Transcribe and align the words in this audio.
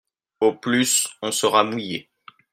Au 0.39 0.55
plus 0.55 1.07
on 1.21 1.31
sera 1.31 1.63
mouillé. 1.63 2.09